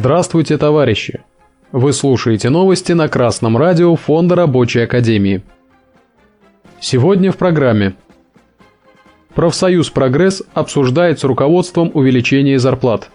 Здравствуйте, 0.00 0.58
товарищи! 0.58 1.24
Вы 1.72 1.92
слушаете 1.92 2.50
новости 2.50 2.92
на 2.92 3.08
Красном 3.08 3.56
радио 3.56 3.96
Фонда 3.96 4.36
Рабочей 4.36 4.82
Академии. 4.82 5.42
Сегодня 6.78 7.32
в 7.32 7.36
программе 7.36 7.96
Профсоюз 9.34 9.90
«Прогресс» 9.90 10.44
обсуждает 10.54 11.18
с 11.18 11.24
руководством 11.24 11.90
увеличение 11.94 12.60
зарплат. 12.60 13.10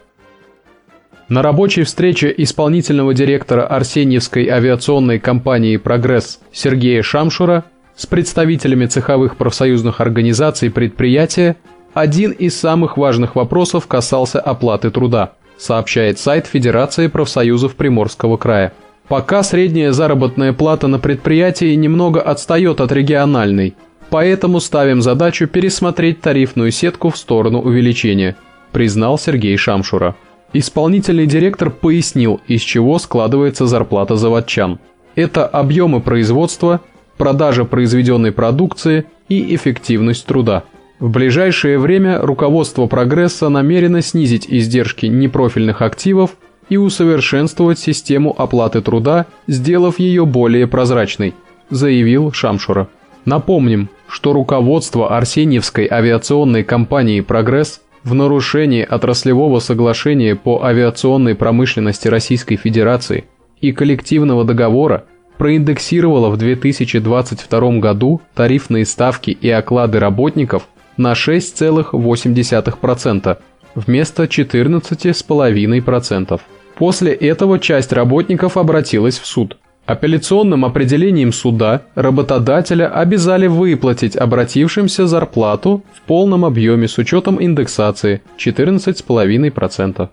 На 1.30 1.42
рабочей 1.42 1.84
встрече 1.84 2.34
исполнительного 2.36 3.14
директора 3.14 3.66
Арсеньевской 3.66 4.50
авиационной 4.50 5.20
компании 5.20 5.78
«Прогресс» 5.78 6.42
Сергея 6.52 7.02
Шамшура 7.02 7.64
с 7.96 8.06
представителями 8.06 8.88
цеховых 8.88 9.38
профсоюзных 9.38 10.02
организаций 10.02 10.70
предприятия 10.70 11.56
один 11.94 12.32
из 12.32 12.60
самых 12.60 12.98
важных 12.98 13.38
вопросов 13.38 13.88
касался 13.88 14.42
оплаты 14.42 14.92
труда, 14.92 15.36
сообщает 15.58 16.20
сайт 16.20 16.48
Федерации 16.48 17.08
профсоюзов 17.08 17.76
Приморского 17.76 18.38
края. 18.38 18.74
Пока 19.08 19.44
средняя 19.44 19.92
заработная 19.92 20.54
плата 20.54 20.88
на 20.88 21.00
предприятии 21.00 21.76
немного 21.76 22.22
отстает 22.22 22.82
от 22.82 22.92
региональной, 22.92 23.76
поэтому 24.10 24.60
ставим 24.60 25.02
задачу 25.02 25.48
пересмотреть 25.48 26.22
тарифную 26.22 26.72
сетку 26.72 27.10
в 27.10 27.18
сторону 27.18 27.62
увеличения, 27.62 28.36
признал 28.72 29.18
Сергей 29.18 29.58
Шамшура. 29.58 30.16
Исполнительный 30.54 31.26
директор 31.26 31.70
пояснил, 31.72 32.40
из 32.48 32.62
чего 32.62 33.00
складывается 33.00 33.66
зарплата 33.66 34.16
заводчан. 34.16 34.80
Это 35.16 35.46
объемы 35.46 36.00
производства, 36.00 36.82
продажа 37.18 37.66
произведенной 37.66 38.32
продукции 38.32 39.06
и 39.30 39.56
эффективность 39.56 40.26
труда. 40.26 40.64
В 41.04 41.10
ближайшее 41.10 41.80
время 41.80 42.22
руководство 42.22 42.88
прогресса 42.88 43.50
намерено 43.50 44.02
снизить 44.02 44.46
издержки 44.48 45.08
непрофильных 45.08 45.82
активов 45.82 46.38
и 46.70 46.78
усовершенствовать 46.78 47.78
систему 47.78 48.34
оплаты 48.38 48.80
труда, 48.80 49.26
сделав 49.46 50.00
ее 50.00 50.26
более 50.26 50.66
прозрачной, 50.66 51.34
заявил 51.70 52.32
Шамшура. 52.32 52.88
Напомним, 53.26 53.90
что 54.08 54.32
руководство 54.32 55.14
Арсеньевской 55.18 55.90
авиационной 55.92 56.64
компании 56.64 57.20
«Прогресс» 57.20 57.82
в 58.06 58.14
нарушении 58.14 58.82
отраслевого 58.82 59.60
соглашения 59.60 60.38
по 60.38 60.64
авиационной 60.64 61.36
промышленности 61.36 62.08
Российской 62.08 62.56
Федерации 62.56 63.26
и 63.60 63.74
коллективного 63.74 64.46
договора 64.46 65.04
проиндексировало 65.38 66.30
в 66.30 66.38
2022 66.38 67.80
году 67.80 68.22
тарифные 68.36 68.86
ставки 68.86 69.32
и 69.32 69.50
оклады 69.50 70.00
работников 70.00 70.70
на 70.98 71.14
6,8% 71.14 73.38
вместо 73.76 74.24
14,5%. 74.24 76.42
После 76.76 77.14
этого 77.14 77.60
часть 77.60 77.94
работников 77.94 78.58
обратилась 78.58 79.20
в 79.20 79.26
суд. 79.26 79.58
Апелляционным 79.86 80.64
определением 80.64 81.34
суда 81.34 81.82
работодателя 81.96 82.90
обязали 82.90 83.48
выплатить 83.48 84.16
обратившимся 84.16 85.08
зарплату 85.08 85.84
в 85.94 86.02
полном 86.04 86.46
объеме 86.46 86.88
с 86.88 86.98
учетом 86.98 87.44
индексации 87.44 88.22
14,5%. 88.38 90.10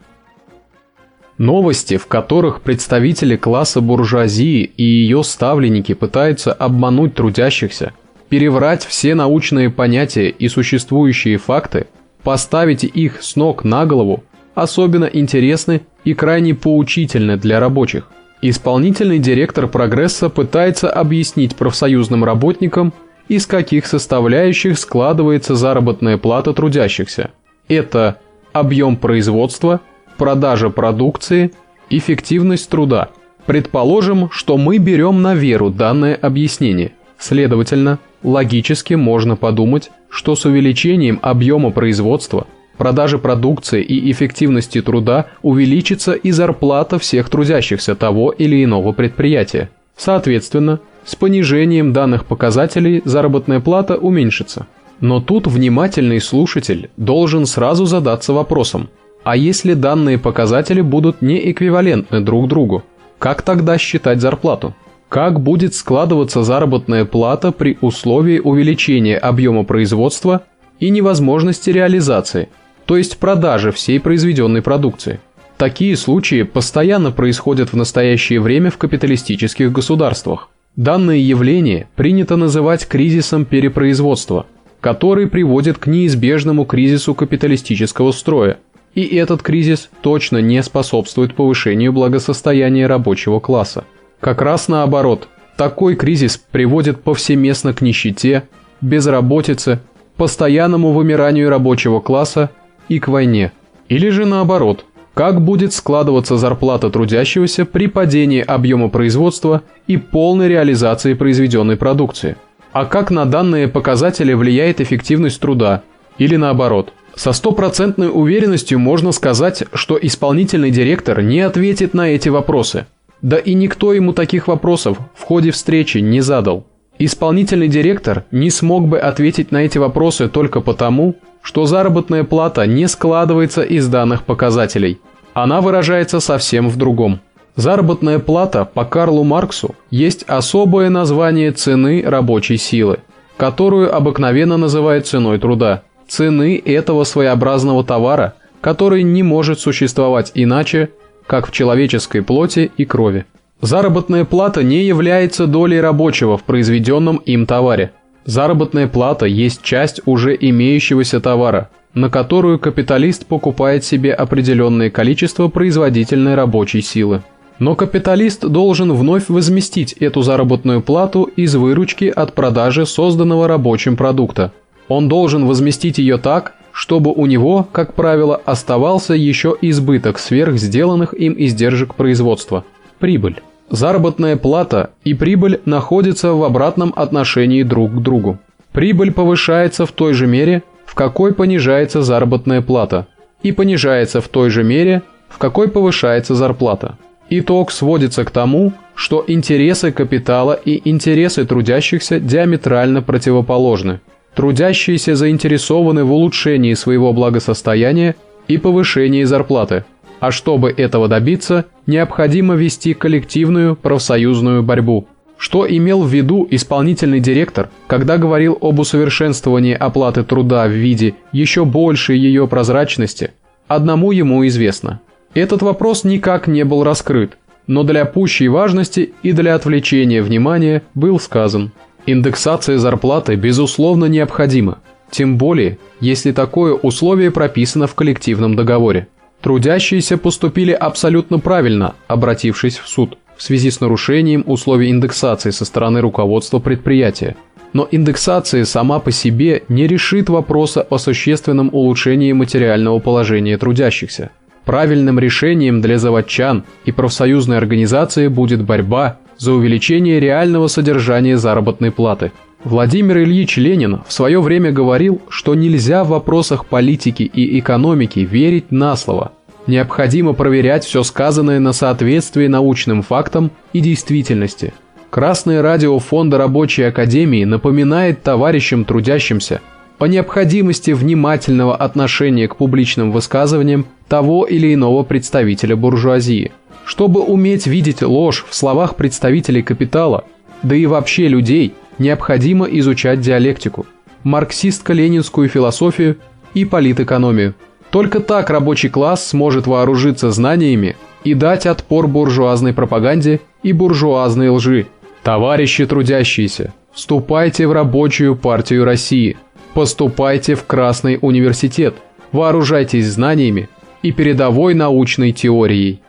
Новости, 1.39 1.97
в 1.97 2.07
которых 2.07 2.63
представители 2.63 3.37
класса 3.37 3.81
буржуазии 3.81 4.65
и 4.65 4.83
ее 4.83 5.23
ставленники 5.23 5.95
пытаются 5.95 6.53
обмануть 6.53 7.15
трудящихся, 7.15 7.93
переврать 8.31 8.87
все 8.87 9.15
научные 9.15 9.69
понятия 9.69 10.31
и 10.31 10.49
существующие 10.49 11.37
факты, 11.37 11.89
поставить 12.23 12.85
их 12.85 13.23
с 13.23 13.37
ног 13.37 13.65
на 13.65 13.85
голову, 13.85 14.25
особенно 14.55 15.05
интересны 15.05 15.83
и 16.05 16.15
крайне 16.15 16.55
поучительны 16.55 17.37
для 17.37 17.61
рабочих. 17.61 18.09
Исполнительный 18.41 19.19
директор 19.19 19.67
«Прогресса» 19.67 20.31
пытается 20.31 20.91
объяснить 20.91 21.57
профсоюзным 21.57 22.25
работникам, 22.25 22.95
из 23.29 23.47
каких 23.47 23.85
составляющих 23.87 24.79
складывается 24.79 25.55
заработная 25.55 26.17
плата 26.17 26.55
трудящихся. 26.55 27.31
Это 27.69 28.19
объем 28.53 28.97
производства, 28.97 29.81
продажа 30.17 30.71
продукции, 30.71 31.53
эффективность 31.91 32.69
труда. 32.71 33.11
Предположим, 33.47 34.31
что 34.31 34.57
мы 34.57 34.79
берем 34.79 35.23
на 35.23 35.35
веру 35.35 35.71
данное 35.71 36.15
объяснение. 36.15 36.93
Следовательно, 37.21 37.99
логически 38.23 38.95
можно 38.95 39.37
подумать, 39.37 39.91
что 40.09 40.35
с 40.35 40.47
увеличением 40.47 41.21
объема 41.23 41.71
производства, 41.71 42.47
продажи 42.79 43.19
продукции 43.19 43.83
и 43.83 44.11
эффективности 44.11 44.81
труда 44.81 45.27
увеличится 45.43 46.15
и 46.15 46.31
зарплата 46.31 46.99
всех 46.99 47.29
трудящихся 47.29 47.95
того 47.95 48.31
или 48.31 48.65
иного 48.65 48.93
предприятия. 48.93 49.69
Соответственно, 49.97 50.81
с 51.05 51.15
понижением 51.15 51.93
данных 51.93 52.25
показателей 52.25 53.03
заработная 53.05 53.61
плата 53.61 53.97
уменьшится. 53.97 54.67
Но 55.01 55.21
тут 55.21 55.47
внимательный 55.47 56.21
слушатель 56.21 56.91
должен 56.97 57.45
сразу 57.45 57.85
задаться 57.85 58.33
вопросом, 58.33 58.89
а 59.25 59.37
если 59.37 59.75
данные 59.75 60.19
показатели 60.19 60.81
будут 60.81 61.21
не 61.21 61.51
эквивалентны 61.51 62.21
друг 62.21 62.49
другу, 62.49 62.83
как 63.19 63.43
тогда 63.43 63.77
считать 63.77 64.21
зарплату? 64.23 64.75
Как 65.11 65.41
будет 65.41 65.75
складываться 65.75 66.45
заработная 66.45 67.05
плата 67.05 67.51
при 67.51 67.77
условии 67.81 68.39
увеличения 68.39 69.19
объема 69.19 69.65
производства 69.65 70.45
и 70.79 70.89
невозможности 70.89 71.71
реализации, 71.71 72.49
то 72.85 72.97
есть 72.97 73.19
продажи 73.19 73.73
всей 73.73 73.99
произведенной 73.99 74.63
продукции? 74.63 75.19
Такие 75.57 75.97
случаи 75.97 76.45
постоянно 76.45 77.11
происходят 77.11 77.73
в 77.73 77.77
настоящее 77.77 78.39
время 78.39 78.71
в 78.71 78.79
капиталистических 78.79 79.73
государствах. 79.73 80.49
Данное 80.77 81.17
явление 81.17 81.89
принято 81.97 82.37
называть 82.37 82.87
кризисом 82.87 83.45
перепроизводства, 83.45 84.47
который 84.81 85.27
приводит 85.27 85.77
к 85.79 85.89
неизбежному 85.89 86.65
кризису 86.65 87.17
капиталистического 87.17 88.13
строя– 88.13 88.59
и 88.93 89.05
этот 89.17 89.41
кризис 89.43 89.89
точно 90.01 90.39
не 90.39 90.61
способствует 90.65 91.37
повышению 91.37 91.93
благосостояния 91.93 92.89
рабочего 92.89 93.39
класса. 93.39 93.85
Как 94.21 94.43
раз 94.43 94.69
наоборот, 94.69 95.29
такой 95.57 95.95
кризис 95.97 96.37
приводит 96.37 97.03
повсеместно 97.03 97.73
к 97.73 97.81
нищете, 97.81 98.45
безработице, 98.81 99.81
постоянному 100.17 100.93
вымиранию 100.93 101.49
рабочего 101.49 102.01
класса 102.01 102.51
и 102.89 102.99
к 102.99 103.09
войне. 103.09 103.53
Или 103.89 104.11
же 104.11 104.27
наоборот, 104.27 104.85
как 105.15 105.41
будет 105.41 105.73
складываться 105.73 106.37
зарплата 106.37 106.91
трудящегося 106.91 107.65
при 107.65 107.87
падении 107.87 108.41
объема 108.41 108.89
производства 108.89 109.63
и 109.87 109.97
полной 109.97 110.49
реализации 110.49 111.15
произведенной 111.15 111.77
продукции. 111.77 112.37
А 112.73 112.85
как 112.85 113.11
на 113.11 113.25
данные 113.25 113.69
показатели 113.69 114.33
влияет 114.33 114.81
эффективность 114.81 115.41
труда, 115.41 115.83
или 116.19 116.37
наоборот– 116.37 116.93
со 117.15 117.33
стопроцентной 117.33 118.09
уверенностью 118.11 118.79
можно 118.79 119.13
сказать, 119.13 119.65
что 119.75 119.99
исполнительный 120.01 120.71
директор 120.71 121.21
не 121.21 121.41
ответит 121.41 121.93
на 121.93 122.09
эти 122.09 122.29
вопросы. 122.29 122.87
Да 123.23 123.37
и 123.37 123.55
никто 123.55 123.93
ему 123.93 124.13
таких 124.13 124.49
вопросов 124.49 124.99
в 125.15 125.23
ходе 125.23 125.51
встречи 125.51 125.99
не 125.99 126.21
задал. 126.21 126.65
Исполнительный 126.99 127.69
директор 127.69 128.25
не 128.31 128.51
смог 128.51 128.87
бы 128.87 128.99
ответить 128.99 129.53
на 129.53 129.65
эти 129.65 129.79
вопросы 129.79 130.29
только 130.29 130.61
потому, 130.61 131.17
что 131.43 131.65
заработная 131.65 132.25
плата 132.25 132.67
не 132.67 132.87
складывается 132.89 133.63
из 133.63 133.89
данных 133.89 134.25
показателей. 134.25 134.99
Она 135.33 135.61
выражается 135.61 136.21
совсем 136.21 136.69
в 136.69 136.77
другом. 136.77 137.21
Заработная 137.57 138.19
плата 138.19 138.65
по 138.65 138.85
Карлу 138.85 139.25
Марксу 139.25 139.75
есть 139.91 140.25
особое 140.25 140.91
название 140.91 141.53
цены 141.53 142.03
рабочей 142.05 142.59
силы, 142.59 142.99
которую 143.37 143.95
обыкновенно 143.95 144.57
называют 144.57 145.07
ценой 145.07 145.39
труда 145.39 145.83
цены 146.11 146.61
этого 146.63 147.05
своеобразного 147.05 147.85
товара, 147.85 148.35
который 148.61 149.03
не 149.03 149.23
может 149.23 149.61
существовать 149.61 150.33
иначе, 150.35 150.91
как 151.31 151.47
в 151.47 151.53
человеческой 151.53 152.23
плоти 152.23 152.73
и 152.77 152.85
крови. 152.85 153.25
Заработная 153.63 154.25
плата 154.25 154.65
не 154.65 154.83
является 154.83 155.47
долей 155.47 155.81
рабочего 155.81 156.37
в 156.37 156.43
произведенном 156.43 157.19
им 157.19 157.47
товаре. 157.47 157.93
Заработная 158.25 158.89
плата 158.89 159.27
есть 159.27 159.63
часть 159.63 160.01
уже 160.07 160.37
имеющегося 160.41 161.21
товара, 161.21 161.71
на 161.95 162.11
которую 162.11 162.59
капиталист 162.59 163.27
покупает 163.27 163.85
себе 163.85 164.13
определенное 164.13 164.91
количество 164.91 165.47
производительной 165.47 166.35
рабочей 166.35 166.83
силы. 166.83 167.23
Но 167.61 167.77
капиталист 167.77 168.45
должен 168.45 168.93
вновь 168.93 169.29
возместить 169.29 169.93
эту 169.93 170.23
заработную 170.23 170.83
плату 170.83 171.31
из 171.37 171.55
выручки 171.55 172.07
от 172.07 172.35
продажи 172.35 172.87
созданного 172.87 173.47
рабочим 173.47 173.97
продукта– 173.97 174.53
он 174.91 175.07
должен 175.07 175.47
возместить 175.47 175.99
ее 175.99 176.19
так, 176.19 176.55
чтобы 176.81 177.13
у 177.13 177.27
него, 177.27 177.69
как 177.73 177.93
правило, 177.93 178.41
оставался 178.47 179.13
еще 179.13 179.55
избыток 179.61 180.19
сверх 180.19 180.57
сделанных 180.57 181.13
им 181.13 181.35
издержек 181.37 181.95
производства– 181.95 182.65
прибыль. 182.99 183.43
Заработная 183.69 184.39
плата 184.39 184.89
и 185.05 185.13
прибыль 185.13 185.61
находятся 185.67 186.33
в 186.33 186.43
обратном 186.43 186.95
отношении 186.97 187.65
друг 187.65 187.93
к 187.93 187.99
другу. 187.99 188.39
Прибыль 188.73 189.13
повышается 189.13 189.85
в 189.85 189.93
той 189.93 190.15
же 190.15 190.27
мере, 190.27 190.63
в 190.87 190.95
какой 190.95 191.35
понижается 191.35 192.01
заработная 192.01 192.63
плата, 192.63 193.07
и 193.43 193.53
понижается 193.53 194.23
в 194.23 194.29
той 194.29 194.49
же 194.49 194.65
мере, 194.65 195.03
в 195.29 195.37
какой 195.37 195.69
повышается 195.69 196.35
зарплата. 196.35 196.97
Итог 197.29 197.73
сводится 197.73 198.25
к 198.25 198.31
тому, 198.31 198.73
что 198.95 199.23
интересы 199.27 199.93
капитала 199.93 200.55
и 200.55 200.81
интересы 200.89 201.45
трудящихся 201.45 202.19
диаметрально 202.19 203.03
противоположны. 203.03 204.01
Трудящиеся 204.35 205.17
заинтересованы 205.17 206.05
в 206.05 206.13
улучшении 206.13 206.75
своего 206.75 207.13
благосостояния 207.13 208.15
и 208.49 208.59
повышении 208.59 209.25
зарплаты, 209.25 209.85
а 210.21 210.31
чтобы 210.31 210.71
этого 210.71 211.09
добиться, 211.09 211.67
необходимо 211.87 212.55
вести 212.55 212.95
коллективную 212.95 213.75
профсоюзную 213.77 214.63
борьбу. 214.63 215.07
Что 215.37 215.67
имел 215.67 216.03
в 216.03 216.09
виду 216.13 216.47
исполнительный 216.51 217.21
директор, 217.21 217.71
когда 217.87 218.19
говорил 218.19 218.59
об 218.61 218.79
усовершенствовании 218.79 219.73
оплаты 219.73 220.23
труда 220.23 220.67
в 220.67 220.73
виде 220.73 221.15
еще 221.33 221.65
большей 221.65 222.19
ее 222.19 222.47
прозрачности, 222.47 223.33
одному 223.67 224.13
ему 224.13 224.47
известно. 224.47 225.01
Этот 225.33 225.63
вопрос 225.63 226.05
никак 226.05 226.47
не 226.47 226.65
был 226.65 226.85
раскрыт, 226.85 227.39
но 227.67 227.85
для 227.85 228.05
пущей 228.05 228.49
важности 228.49 229.15
и 229.23 229.33
для 229.33 229.55
отвлечения 229.55 230.23
внимания 230.23 230.83
был 230.95 231.19
сказан. 231.19 231.73
Индексация 232.07 232.79
зарплаты 232.79 233.35
безусловно 233.35 234.07
необходима, 234.07 234.79
тем 235.11 235.37
более, 235.37 235.79
если 236.01 236.33
такое 236.33 236.75
условие 236.75 237.31
прописано 237.31 237.87
в 237.87 237.95
коллективном 237.95 238.57
договоре. 238.57 239.09
Трудящиеся 239.41 240.19
поступили 240.19 240.73
абсолютно 240.73 241.39
правильно, 241.39 241.95
обратившись 242.09 242.79
в 242.79 242.89
суд 242.89 243.17
в 243.37 243.43
связи 243.43 243.71
с 243.71 243.81
нарушением 243.81 244.45
условий 244.47 244.91
индексации 244.91 245.49
со 245.49 245.65
стороны 245.65 246.03
руководства 246.03 246.59
предприятия. 246.59 247.37
Но 247.73 247.89
индексация 247.91 248.67
сама 248.67 248.99
по 248.99 249.11
себе 249.11 249.63
не 249.69 249.87
решит 249.87 250.29
вопроса 250.29 250.83
о 250.83 250.99
существенном 250.99 251.71
улучшении 251.73 252.33
материального 252.33 252.99
положения 252.99 253.57
трудящихся. 253.57 254.31
Правильным 254.67 255.19
решением 255.19 255.81
для 255.81 255.99
заводчан 255.99 256.65
и 256.85 256.93
профсоюзной 256.93 257.57
организации 257.57 258.29
будет 258.29 258.63
борьба 258.63 259.19
за 259.41 259.55
увеличение 259.55 260.21
реального 260.21 260.69
содержания 260.69 261.39
заработной 261.39 261.91
платы. 261.91 262.31
Владимир 262.63 263.21
Ильич 263.21 263.57
Ленин 263.57 264.03
в 264.07 264.13
свое 264.13 264.41
время 264.43 264.71
говорил, 264.71 265.23
что 265.31 265.55
нельзя 265.55 266.05
в 266.05 266.09
вопросах 266.09 266.67
политики 266.67 267.23
и 267.23 267.59
экономики 267.59 268.21
верить 268.21 268.71
на 268.71 268.95
слово. 268.97 269.33
Необходимо 269.67 270.35
проверять 270.35 270.85
все 270.85 271.03
сказанное 271.03 271.59
на 271.59 271.73
соответствие 271.73 272.51
научным 272.51 273.01
фактам 273.03 273.51
и 273.73 273.81
действительности. 273.81 274.75
Красное 275.09 275.63
радио 275.63 275.99
Фонда 275.99 276.37
Рабочей 276.37 276.83
Академии 276.83 277.45
напоминает 277.45 278.23
товарищам 278.23 278.85
трудящимся 278.85 279.63
о 279.99 280.07
необходимости 280.07 280.91
внимательного 280.91 281.75
отношения 281.77 282.47
к 282.47 282.57
публичным 282.57 283.11
высказываниям 283.11 283.87
того 284.07 284.45
или 284.45 284.75
иного 284.75 285.03
представителя 285.03 285.77
буржуазии. 285.77 286.53
Чтобы 286.91 287.21
уметь 287.21 287.69
видеть 287.69 288.03
ложь 288.03 288.45
в 288.49 288.53
словах 288.53 288.97
представителей 288.97 289.63
капитала, 289.63 290.25
да 290.65 290.75
и 290.75 290.87
вообще 290.87 291.29
людей, 291.29 291.73
необходимо 292.01 292.67
изучать 292.67 293.21
диалектику, 293.21 293.87
марксистско-ленинскую 294.25 295.47
философию 295.47 296.17
и 296.53 296.65
политэкономию. 296.65 297.55
Только 297.91 298.19
так 298.19 298.51
рабочий 298.51 298.89
класс 298.89 299.29
сможет 299.29 299.69
вооружиться 299.69 300.33
знаниями 300.33 300.97
и 301.23 301.35
дать 301.35 301.65
отпор 301.65 302.09
буржуазной 302.09 302.73
пропаганде 302.73 303.41
и 303.63 303.73
буржуазной 303.73 304.49
лжи. 304.49 304.89
Товарищи 305.23 305.87
трудящиеся, 305.87 306.75
вступайте 306.93 307.69
в 307.69 307.73
рабочую 307.73 308.35
партию 308.35 308.85
России– 308.85 309.37
Поступайте 309.75 310.57
в 310.57 310.67
Красный 310.67 311.21
университет, 311.23 311.95
вооружайтесь 312.33 313.07
знаниями 313.07 313.69
и 314.03 314.11
передовой 314.11 314.75
научной 314.75 315.31
теорией. 315.31 316.01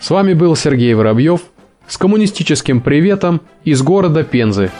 С 0.00 0.08
вами 0.08 0.32
был 0.32 0.56
Сергей 0.56 0.94
Воробьев 0.94 1.42
с 1.86 1.98
коммунистическим 1.98 2.80
приветом 2.80 3.42
из 3.64 3.82
города 3.82 4.24
Пензы. 4.24 4.70